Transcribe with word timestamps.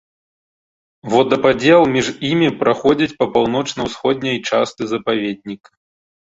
Водападзел 1.13 1.81
між 1.95 2.07
імі 2.29 2.47
праходзіць 2.63 3.17
па 3.21 3.25
паўночна-ўсходняй 3.37 4.41
частцы 4.49 4.83
запаведніка. 4.95 5.69